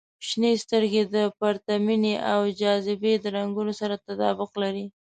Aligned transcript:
•شنې 0.27 0.51
سترګې 0.63 1.03
د 1.15 1.17
پرتمینې 1.39 2.15
او 2.31 2.39
جاذبې 2.61 3.13
د 3.19 3.25
رنګونو 3.35 3.73
سره 3.81 3.95
تطابق 4.05 4.51
لري. 4.61 4.85